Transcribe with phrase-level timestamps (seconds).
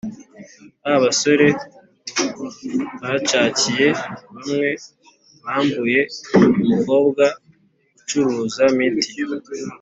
[0.81, 1.47] ba basore
[3.01, 3.87] bacakiye
[4.33, 4.69] bamwe
[5.43, 5.99] bambuye
[6.59, 7.23] umukobwa
[7.99, 9.25] ucuruza mituyu